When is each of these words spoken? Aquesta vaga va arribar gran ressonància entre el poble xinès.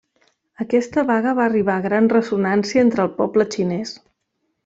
Aquesta 0.63 1.03
vaga 1.09 1.33
va 1.39 1.43
arribar 1.49 1.75
gran 1.83 2.09
ressonància 2.15 2.85
entre 2.87 3.05
el 3.09 3.13
poble 3.21 3.49
xinès. 3.59 3.93